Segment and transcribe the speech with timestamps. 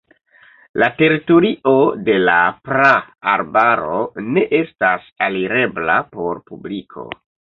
[0.83, 1.73] La teritorio
[2.07, 2.37] de la
[2.69, 3.99] praarbaro
[4.37, 7.07] ne estas alirebla por publiko.